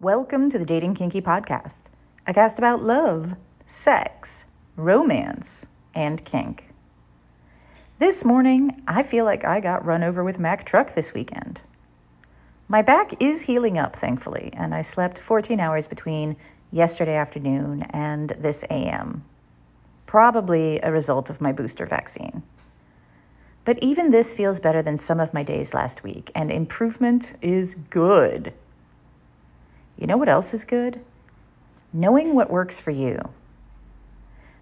Welcome 0.00 0.48
to 0.50 0.60
the 0.60 0.64
Dating 0.64 0.94
Kinky 0.94 1.20
Podcast, 1.20 1.86
a 2.24 2.32
cast 2.32 2.56
about 2.56 2.84
love, 2.84 3.34
sex, 3.66 4.46
romance, 4.76 5.66
and 5.92 6.24
kink. 6.24 6.68
This 7.98 8.24
morning, 8.24 8.80
I 8.86 9.02
feel 9.02 9.24
like 9.24 9.44
I 9.44 9.58
got 9.58 9.84
run 9.84 10.04
over 10.04 10.22
with 10.22 10.38
Mack 10.38 10.64
truck 10.64 10.94
this 10.94 11.14
weekend. 11.14 11.62
My 12.68 12.80
back 12.80 13.20
is 13.20 13.42
healing 13.42 13.76
up, 13.76 13.96
thankfully, 13.96 14.50
and 14.52 14.72
I 14.72 14.82
slept 14.82 15.18
14 15.18 15.58
hours 15.58 15.88
between 15.88 16.36
yesterday 16.70 17.16
afternoon 17.16 17.82
and 17.90 18.30
this 18.38 18.64
AM. 18.70 19.24
Probably 20.06 20.78
a 20.78 20.92
result 20.92 21.28
of 21.28 21.40
my 21.40 21.50
booster 21.50 21.86
vaccine. 21.86 22.44
But 23.64 23.82
even 23.82 24.12
this 24.12 24.32
feels 24.32 24.60
better 24.60 24.80
than 24.80 24.96
some 24.96 25.18
of 25.18 25.34
my 25.34 25.42
days 25.42 25.74
last 25.74 26.04
week, 26.04 26.30
and 26.36 26.52
improvement 26.52 27.34
is 27.42 27.74
good. 27.74 28.52
You 29.98 30.06
know 30.06 30.16
what 30.16 30.28
else 30.28 30.54
is 30.54 30.64
good? 30.64 31.00
Knowing 31.92 32.34
what 32.34 32.50
works 32.50 32.78
for 32.78 32.92
you. 32.92 33.18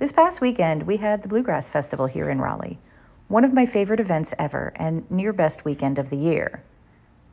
This 0.00 0.10
past 0.10 0.40
weekend, 0.40 0.84
we 0.84 0.96
had 0.96 1.22
the 1.22 1.28
Bluegrass 1.28 1.70
Festival 1.70 2.06
here 2.06 2.28
in 2.28 2.40
Raleigh, 2.40 2.78
one 3.28 3.44
of 3.44 3.52
my 3.52 3.64
favorite 3.64 4.00
events 4.00 4.34
ever 4.38 4.72
and 4.74 5.08
near 5.08 5.32
best 5.32 5.64
weekend 5.64 5.98
of 6.00 6.10
the 6.10 6.16
year. 6.16 6.64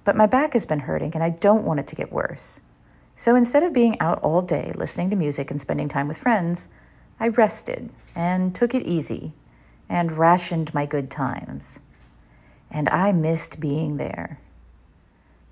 But 0.03 0.15
my 0.15 0.27
back 0.27 0.53
has 0.53 0.65
been 0.65 0.81
hurting 0.81 1.13
and 1.15 1.23
I 1.23 1.31
don't 1.31 1.65
want 1.65 1.79
it 1.79 1.87
to 1.87 1.95
get 1.95 2.11
worse. 2.13 2.61
So 3.15 3.35
instead 3.35 3.63
of 3.63 3.73
being 3.73 3.99
out 3.99 4.19
all 4.21 4.43
day 4.43 4.71
listening 4.75 5.09
to 5.09 5.15
music 5.15 5.49
and 5.49 5.59
spending 5.59 5.89
time 5.89 6.07
with 6.07 6.19
friends, 6.19 6.67
I 7.19 7.29
rested 7.29 7.89
and 8.13 8.53
took 8.53 8.75
it 8.75 8.85
easy 8.85 9.33
and 9.89 10.11
rationed 10.11 10.71
my 10.71 10.85
good 10.85 11.09
times. 11.09 11.79
And 12.69 12.89
I 12.89 13.11
missed 13.11 13.59
being 13.59 13.97
there. 13.97 14.39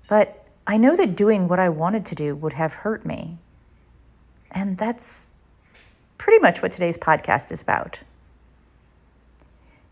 But 0.08 0.45
I 0.66 0.76
know 0.76 0.96
that 0.96 1.14
doing 1.14 1.46
what 1.46 1.58
I 1.58 1.68
wanted 1.68 2.04
to 2.06 2.14
do 2.14 2.34
would 2.34 2.54
have 2.54 2.74
hurt 2.74 3.06
me. 3.06 3.38
And 4.50 4.76
that's 4.76 5.26
pretty 6.18 6.40
much 6.40 6.60
what 6.60 6.72
today's 6.72 6.98
podcast 6.98 7.52
is 7.52 7.62
about. 7.62 8.00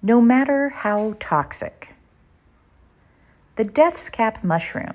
No 0.02 0.20
matter 0.20 0.70
how 0.70 1.16
toxic, 1.20 1.94
the 3.56 3.64
death's 3.64 4.10
cap 4.10 4.42
mushroom, 4.42 4.94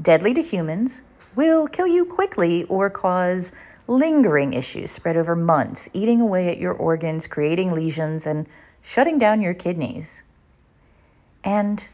deadly 0.00 0.32
to 0.34 0.42
humans, 0.42 1.02
will 1.34 1.68
kill 1.68 1.86
you 1.86 2.04
quickly 2.04 2.64
or 2.64 2.88
cause 2.88 3.52
lingering 3.86 4.54
issues 4.54 4.90
spread 4.90 5.16
over 5.16 5.36
months, 5.36 5.88
eating 5.92 6.20
away 6.20 6.48
at 6.48 6.58
your 6.58 6.72
organs, 6.72 7.26
creating 7.26 7.72
lesions, 7.72 8.26
and 8.26 8.46
shutting 8.82 9.18
down 9.18 9.42
your 9.42 9.54
kidneys. 9.54 10.22
And 11.44 11.86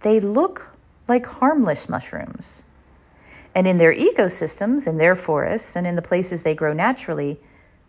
they 0.00 0.20
look 0.20 0.73
like 1.08 1.26
harmless 1.26 1.88
mushrooms. 1.88 2.62
And 3.54 3.66
in 3.66 3.78
their 3.78 3.94
ecosystems, 3.94 4.86
in 4.86 4.98
their 4.98 5.14
forests, 5.14 5.76
and 5.76 5.86
in 5.86 5.96
the 5.96 6.02
places 6.02 6.42
they 6.42 6.54
grow 6.54 6.72
naturally, 6.72 7.38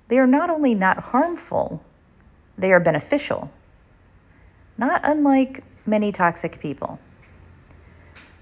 they 0.07 0.19
are 0.19 0.27
not 0.27 0.49
only 0.49 0.75
not 0.75 0.97
harmful, 0.97 1.83
they 2.57 2.71
are 2.71 2.79
beneficial. 2.79 3.51
Not 4.77 5.01
unlike 5.03 5.63
many 5.85 6.11
toxic 6.11 6.59
people. 6.59 6.99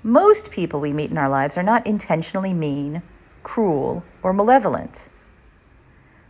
Most 0.02 0.52
people 0.52 0.82
we 0.82 0.92
meet 0.92 1.12
in 1.12 1.18
our 1.18 1.30
lives 1.30 1.58
are 1.58 1.64
not 1.64 1.88
intentionally 1.88 2.54
mean, 2.54 3.02
cruel, 3.44 4.04
or 4.22 4.34
malevolent. 4.34 5.08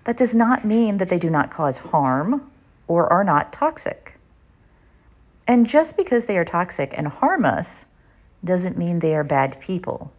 That 0.03 0.17
does 0.17 0.35
not 0.35 0.65
mean 0.65 0.97
that 0.97 1.09
they 1.09 1.17
do 1.17 1.29
not 1.29 1.49
cause 1.49 1.79
harm 1.79 2.51
or 2.87 3.11
are 3.11 3.23
not 3.23 3.51
toxic. 3.51 4.19
And 5.47 5.65
just 5.65 5.97
because 5.97 6.25
they 6.25 6.37
are 6.37 6.45
toxic 6.45 6.93
and 6.95 7.07
harm 7.07 7.45
us 7.45 7.87
doesn't 8.43 8.77
mean 8.77 8.99
they 8.99 9.15
are 9.15 9.23
bad 9.23 9.59
people 9.59 10.11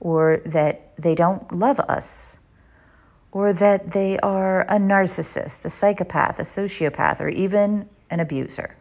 or 0.00 0.40
that 0.44 0.92
they 0.98 1.14
don't 1.14 1.52
love 1.52 1.78
us 1.80 2.38
or 3.30 3.52
that 3.52 3.92
they 3.92 4.18
are 4.18 4.62
a 4.62 4.76
narcissist, 4.76 5.64
a 5.64 5.70
psychopath, 5.70 6.38
a 6.38 6.42
sociopath, 6.42 7.20
or 7.20 7.28
even 7.28 7.88
an 8.10 8.20
abuser. 8.20 8.76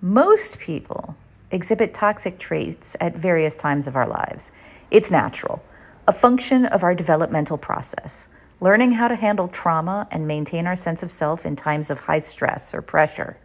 Most 0.00 0.58
people 0.58 1.16
exhibit 1.50 1.94
toxic 1.94 2.38
traits 2.38 2.96
at 3.00 3.16
various 3.16 3.56
times 3.56 3.86
of 3.86 3.96
our 3.96 4.06
lives. 4.06 4.52
It's 4.90 5.10
natural, 5.10 5.62
a 6.06 6.12
function 6.12 6.66
of 6.66 6.82
our 6.82 6.94
developmental 6.94 7.56
process, 7.56 8.28
learning 8.60 8.92
how 8.92 9.08
to 9.08 9.14
handle 9.14 9.48
trauma 9.48 10.06
and 10.10 10.26
maintain 10.26 10.66
our 10.66 10.76
sense 10.76 11.02
of 11.02 11.10
self 11.10 11.46
in 11.46 11.56
times 11.56 11.88
of 11.88 12.00
high 12.00 12.18
stress 12.18 12.74
or 12.74 12.82
pressure. 12.82 13.38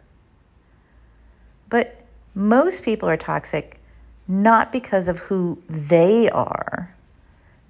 But 1.70 1.97
most 2.38 2.84
people 2.84 3.08
are 3.08 3.16
toxic 3.16 3.80
not 4.28 4.70
because 4.70 5.08
of 5.08 5.18
who 5.18 5.60
they 5.68 6.30
are. 6.30 6.94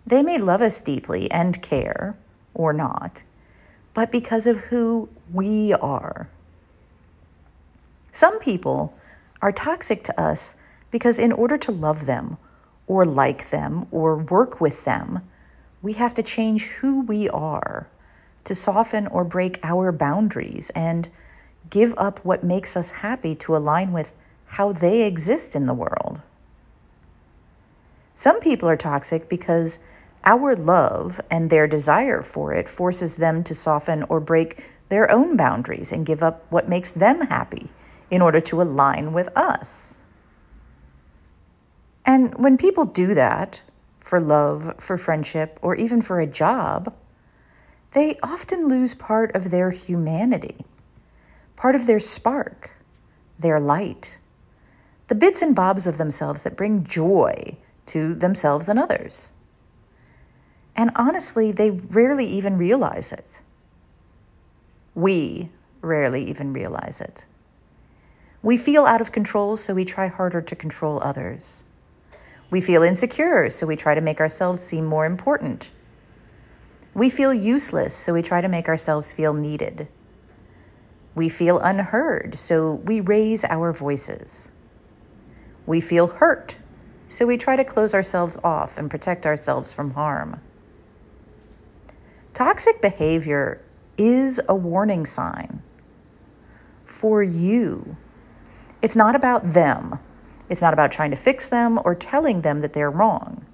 They 0.06 0.22
may 0.22 0.36
love 0.36 0.60
us 0.60 0.80
deeply 0.80 1.30
and 1.30 1.62
care, 1.62 2.16
or 2.52 2.74
not, 2.74 3.22
but 3.94 4.12
because 4.12 4.46
of 4.46 4.58
who 4.58 5.08
we 5.32 5.72
are. 5.72 6.28
Some 8.12 8.38
people 8.40 8.94
are 9.40 9.52
toxic 9.52 10.04
to 10.04 10.20
us 10.20 10.54
because, 10.90 11.18
in 11.18 11.32
order 11.32 11.56
to 11.56 11.72
love 11.72 12.04
them, 12.04 12.36
or 12.86 13.06
like 13.06 13.48
them, 13.48 13.86
or 13.90 14.16
work 14.16 14.60
with 14.60 14.84
them, 14.84 15.20
we 15.80 15.94
have 15.94 16.12
to 16.14 16.22
change 16.22 16.64
who 16.64 17.02
we 17.02 17.28
are 17.30 17.86
to 18.44 18.54
soften 18.54 19.06
or 19.06 19.24
break 19.24 19.60
our 19.62 19.92
boundaries 19.92 20.70
and 20.74 21.08
give 21.70 21.94
up 21.96 22.22
what 22.22 22.44
makes 22.44 22.76
us 22.76 22.90
happy 22.90 23.34
to 23.36 23.56
align 23.56 23.92
with 23.92 24.12
how 24.48 24.72
they 24.72 25.02
exist 25.02 25.54
in 25.54 25.66
the 25.66 25.74
world. 25.74 26.22
Some 28.14 28.40
people 28.40 28.68
are 28.68 28.76
toxic 28.76 29.28
because 29.28 29.78
our 30.24 30.56
love 30.56 31.20
and 31.30 31.48
their 31.48 31.66
desire 31.66 32.22
for 32.22 32.52
it 32.52 32.68
forces 32.68 33.16
them 33.16 33.44
to 33.44 33.54
soften 33.54 34.02
or 34.08 34.20
break 34.20 34.64
their 34.88 35.10
own 35.10 35.36
boundaries 35.36 35.92
and 35.92 36.04
give 36.06 36.22
up 36.22 36.44
what 36.50 36.68
makes 36.68 36.90
them 36.90 37.20
happy 37.28 37.68
in 38.10 38.20
order 38.22 38.40
to 38.40 38.60
align 38.60 39.12
with 39.12 39.28
us. 39.36 39.98
And 42.04 42.34
when 42.36 42.56
people 42.56 42.84
do 42.84 43.14
that 43.14 43.62
for 44.00 44.20
love, 44.20 44.74
for 44.78 44.96
friendship, 44.96 45.58
or 45.60 45.74
even 45.74 46.00
for 46.00 46.18
a 46.18 46.26
job, 46.26 46.94
they 47.92 48.18
often 48.22 48.66
lose 48.66 48.94
part 48.94 49.34
of 49.34 49.50
their 49.50 49.70
humanity, 49.70 50.64
part 51.54 51.74
of 51.74 51.86
their 51.86 52.00
spark, 52.00 52.70
their 53.38 53.60
light, 53.60 54.18
the 55.08 55.14
bits 55.14 55.42
and 55.42 55.54
bobs 55.54 55.86
of 55.86 55.98
themselves 55.98 56.42
that 56.42 56.56
bring 56.56 56.84
joy 56.84 57.56
to 57.86 58.14
themselves 58.14 58.68
and 58.68 58.78
others. 58.78 59.32
And 60.76 60.90
honestly, 60.94 61.50
they 61.50 61.70
rarely 61.70 62.26
even 62.26 62.56
realize 62.56 63.10
it. 63.12 63.40
We 64.94 65.50
rarely 65.80 66.24
even 66.28 66.52
realize 66.52 67.00
it. 67.00 67.24
We 68.42 68.56
feel 68.56 68.84
out 68.84 69.00
of 69.00 69.10
control, 69.10 69.56
so 69.56 69.74
we 69.74 69.84
try 69.84 70.06
harder 70.06 70.40
to 70.42 70.54
control 70.54 71.00
others. 71.02 71.64
We 72.50 72.60
feel 72.60 72.82
insecure, 72.82 73.50
so 73.50 73.66
we 73.66 73.76
try 73.76 73.94
to 73.94 74.00
make 74.00 74.20
ourselves 74.20 74.62
seem 74.62 74.84
more 74.84 75.06
important. 75.06 75.70
We 76.94 77.10
feel 77.10 77.34
useless, 77.34 77.94
so 77.94 78.12
we 78.12 78.22
try 78.22 78.40
to 78.40 78.48
make 78.48 78.68
ourselves 78.68 79.12
feel 79.12 79.34
needed. 79.34 79.88
We 81.14 81.28
feel 81.28 81.58
unheard, 81.58 82.38
so 82.38 82.74
we 82.74 83.00
raise 83.00 83.44
our 83.44 83.72
voices. 83.72 84.52
We 85.68 85.82
feel 85.82 86.06
hurt, 86.06 86.56
so 87.08 87.26
we 87.26 87.36
try 87.36 87.54
to 87.54 87.62
close 87.62 87.92
ourselves 87.92 88.38
off 88.42 88.78
and 88.78 88.90
protect 88.90 89.26
ourselves 89.26 89.74
from 89.74 89.90
harm. 89.90 90.40
Toxic 92.32 92.80
behavior 92.80 93.60
is 93.98 94.40
a 94.48 94.54
warning 94.54 95.04
sign 95.04 95.62
for 96.86 97.22
you. 97.22 97.98
It's 98.80 98.96
not 98.96 99.14
about 99.14 99.52
them. 99.52 99.98
It's 100.48 100.62
not 100.62 100.72
about 100.72 100.90
trying 100.90 101.10
to 101.10 101.18
fix 101.18 101.50
them 101.50 101.78
or 101.84 101.94
telling 101.94 102.40
them 102.40 102.60
that 102.60 102.72
they're 102.72 102.90
wrong. 102.90 103.44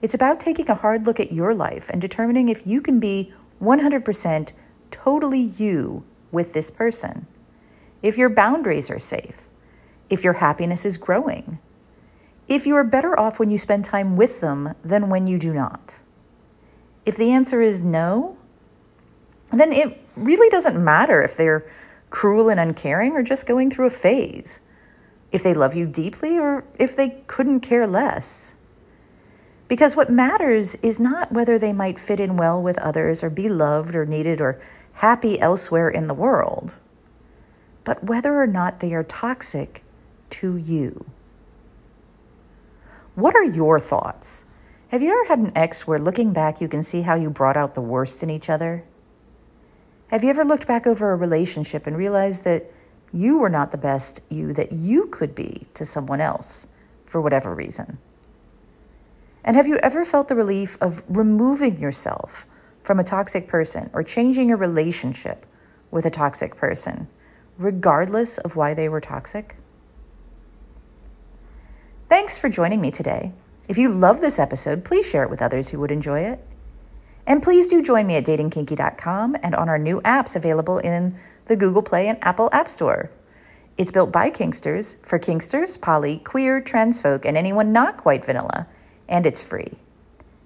It's 0.00 0.14
about 0.14 0.40
taking 0.40 0.70
a 0.70 0.74
hard 0.74 1.04
look 1.04 1.20
at 1.20 1.30
your 1.30 1.52
life 1.52 1.90
and 1.90 2.00
determining 2.00 2.48
if 2.48 2.66
you 2.66 2.80
can 2.80 2.98
be 2.98 3.34
100% 3.60 4.52
totally 4.90 5.40
you 5.40 6.04
with 6.32 6.54
this 6.54 6.70
person. 6.70 7.26
If 8.02 8.16
your 8.16 8.30
boundaries 8.30 8.88
are 8.88 8.98
safe, 8.98 9.46
if 10.14 10.22
your 10.22 10.34
happiness 10.34 10.86
is 10.86 10.96
growing, 10.96 11.58
if 12.46 12.68
you 12.68 12.76
are 12.76 12.84
better 12.84 13.18
off 13.18 13.40
when 13.40 13.50
you 13.50 13.58
spend 13.58 13.84
time 13.84 14.16
with 14.16 14.40
them 14.40 14.74
than 14.84 15.10
when 15.10 15.26
you 15.26 15.38
do 15.38 15.52
not. 15.52 15.98
If 17.04 17.16
the 17.16 17.32
answer 17.32 17.60
is 17.60 17.82
no, 17.82 18.36
then 19.52 19.72
it 19.72 20.00
really 20.14 20.48
doesn't 20.50 20.82
matter 20.82 21.20
if 21.20 21.36
they're 21.36 21.66
cruel 22.10 22.48
and 22.48 22.60
uncaring 22.60 23.14
or 23.14 23.24
just 23.24 23.44
going 23.44 23.70
through 23.72 23.86
a 23.86 23.90
phase, 23.90 24.60
if 25.32 25.42
they 25.42 25.52
love 25.52 25.74
you 25.74 25.84
deeply 25.84 26.38
or 26.38 26.64
if 26.78 26.94
they 26.94 27.22
couldn't 27.26 27.58
care 27.58 27.86
less. 27.86 28.54
Because 29.66 29.96
what 29.96 30.10
matters 30.10 30.76
is 30.76 31.00
not 31.00 31.32
whether 31.32 31.58
they 31.58 31.72
might 31.72 31.98
fit 31.98 32.20
in 32.20 32.36
well 32.36 32.62
with 32.62 32.78
others 32.78 33.24
or 33.24 33.30
be 33.30 33.48
loved 33.48 33.96
or 33.96 34.06
needed 34.06 34.40
or 34.40 34.60
happy 34.92 35.40
elsewhere 35.40 35.88
in 35.88 36.06
the 36.06 36.14
world, 36.14 36.78
but 37.82 38.04
whether 38.04 38.40
or 38.40 38.46
not 38.46 38.78
they 38.78 38.94
are 38.94 39.02
toxic 39.02 39.83
to 40.34 40.56
you. 40.56 41.04
What 43.14 43.36
are 43.36 43.44
your 43.44 43.78
thoughts? 43.78 44.44
Have 44.88 45.00
you 45.00 45.10
ever 45.10 45.28
had 45.28 45.38
an 45.38 45.52
ex 45.54 45.86
where 45.86 45.98
looking 45.98 46.32
back 46.32 46.60
you 46.60 46.66
can 46.66 46.82
see 46.82 47.02
how 47.02 47.14
you 47.14 47.30
brought 47.30 47.56
out 47.56 47.74
the 47.74 47.80
worst 47.80 48.22
in 48.24 48.30
each 48.30 48.50
other? 48.50 48.84
Have 50.08 50.24
you 50.24 50.30
ever 50.30 50.44
looked 50.44 50.66
back 50.66 50.88
over 50.88 51.12
a 51.12 51.16
relationship 51.16 51.86
and 51.86 51.96
realized 51.96 52.42
that 52.44 52.72
you 53.12 53.38
were 53.38 53.48
not 53.48 53.70
the 53.70 53.78
best 53.78 54.22
you 54.28 54.52
that 54.54 54.72
you 54.72 55.06
could 55.06 55.36
be 55.36 55.68
to 55.74 55.84
someone 55.84 56.20
else 56.20 56.66
for 57.06 57.20
whatever 57.20 57.54
reason? 57.54 57.98
And 59.44 59.56
have 59.56 59.68
you 59.68 59.76
ever 59.84 60.04
felt 60.04 60.26
the 60.26 60.34
relief 60.34 60.76
of 60.80 61.04
removing 61.08 61.78
yourself 61.78 62.46
from 62.82 62.98
a 62.98 63.04
toxic 63.04 63.46
person 63.46 63.88
or 63.92 64.02
changing 64.02 64.48
your 64.48 64.58
relationship 64.58 65.46
with 65.92 66.04
a 66.06 66.10
toxic 66.10 66.56
person, 66.56 67.06
regardless 67.56 68.38
of 68.38 68.56
why 68.56 68.74
they 68.74 68.88
were 68.88 69.00
toxic? 69.00 69.56
Thanks 72.24 72.38
for 72.38 72.48
joining 72.48 72.80
me 72.80 72.90
today. 72.90 73.32
If 73.68 73.76
you 73.76 73.90
love 73.90 74.22
this 74.22 74.38
episode, 74.38 74.82
please 74.82 75.06
share 75.06 75.24
it 75.24 75.28
with 75.28 75.42
others 75.42 75.68
who 75.68 75.78
would 75.80 75.90
enjoy 75.90 76.20
it. 76.20 76.42
And 77.26 77.42
please 77.42 77.66
do 77.66 77.82
join 77.82 78.06
me 78.06 78.16
at 78.16 78.24
datingkinky.com 78.24 79.36
and 79.42 79.54
on 79.54 79.68
our 79.68 79.78
new 79.78 80.00
apps 80.00 80.34
available 80.34 80.78
in 80.78 81.12
the 81.48 81.54
Google 81.54 81.82
Play 81.82 82.08
and 82.08 82.16
Apple 82.22 82.48
App 82.50 82.70
Store. 82.70 83.10
It's 83.76 83.90
built 83.90 84.10
by 84.10 84.30
Kinksters 84.30 84.96
for 85.02 85.18
Kinksters, 85.18 85.78
poly, 85.78 86.16
queer, 86.16 86.62
trans 86.62 86.98
folk, 86.98 87.26
and 87.26 87.36
anyone 87.36 87.74
not 87.74 87.98
quite 87.98 88.24
vanilla, 88.24 88.68
and 89.06 89.26
it's 89.26 89.42
free. 89.42 89.72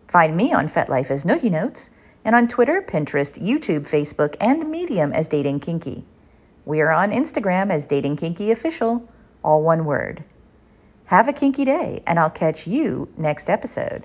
Find 0.08 0.36
me 0.36 0.52
on 0.52 0.66
FetLife 0.66 1.12
as 1.12 1.22
Noogie 1.22 1.48
Notes 1.48 1.90
and 2.24 2.34
on 2.34 2.48
Twitter, 2.48 2.82
Pinterest, 2.84 3.40
YouTube, 3.40 3.88
Facebook, 3.88 4.34
and 4.40 4.68
Medium 4.68 5.12
as 5.12 5.28
Dating 5.28 5.60
Kinky. 5.60 6.04
We 6.64 6.80
are 6.80 6.90
on 6.90 7.12
Instagram 7.12 7.70
as 7.70 7.86
Dating 7.86 8.16
Kinky 8.16 8.50
Official, 8.50 9.08
all 9.44 9.62
one 9.62 9.84
word. 9.84 10.24
Have 11.08 11.26
a 11.26 11.32
kinky 11.32 11.64
day, 11.64 12.02
and 12.06 12.20
I'll 12.20 12.28
catch 12.28 12.66
you 12.66 13.08
next 13.16 13.48
episode. 13.48 14.04